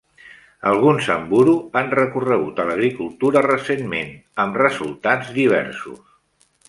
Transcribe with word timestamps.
Alguns 0.69 1.09
Samburu 1.09 1.53
han 1.81 1.91
recorregut 1.99 2.61
a 2.63 2.67
l'agricultura 2.69 3.45
recentment, 3.49 4.11
amb 4.45 4.59
resultats 4.63 5.31
diversos. 5.37 6.01